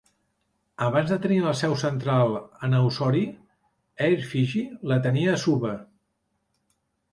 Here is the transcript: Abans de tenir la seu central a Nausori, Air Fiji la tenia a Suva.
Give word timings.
Abans 0.85 1.11
de 1.11 1.17
tenir 1.25 1.37
la 1.47 1.53
seu 1.59 1.75
central 1.81 2.33
a 2.39 2.71
Nausori, 2.73 3.23
Air 4.09 4.27
Fiji 4.33 4.65
la 4.93 5.01
tenia 5.07 5.37
a 5.37 5.39
Suva. 5.47 5.77